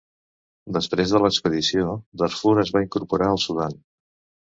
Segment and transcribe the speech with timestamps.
[0.77, 1.93] Després de l'expedició,
[2.25, 3.83] Darfur es va incorporar al Sudan.